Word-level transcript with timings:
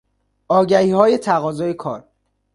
آگهیهای 0.47 1.17
تقاضای 1.17 1.73
کار 1.73 2.07